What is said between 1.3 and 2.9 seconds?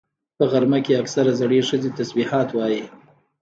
زړې ښځې تسبيحات وایي